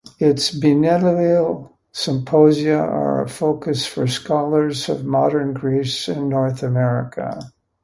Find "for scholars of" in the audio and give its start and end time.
3.85-5.05